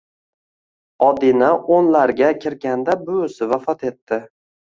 [1.07, 4.19] Odina o`nlarga kirganda buvisi vafot etdi